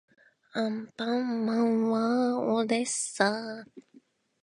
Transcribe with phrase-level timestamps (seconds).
[0.53, 3.81] アンパンマンはおれっさー